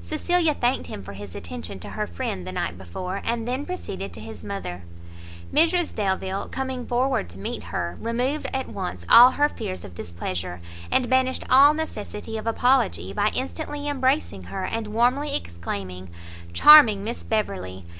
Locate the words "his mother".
4.20-4.84